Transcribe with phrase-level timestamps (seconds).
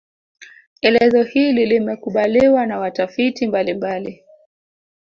[0.81, 4.23] Elezo hili limekubaliwa na watafiti mbalimbali